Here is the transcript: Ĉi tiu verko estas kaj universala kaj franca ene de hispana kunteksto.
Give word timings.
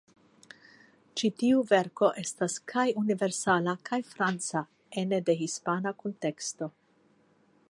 Ĉi 1.21 1.29
tiu 1.41 1.59
verko 1.73 2.09
estas 2.23 2.57
kaj 2.73 2.87
universala 3.03 3.77
kaj 3.91 4.01
franca 4.15 4.67
ene 5.05 5.25
de 5.29 5.41
hispana 5.45 5.97
kunteksto. 6.05 6.77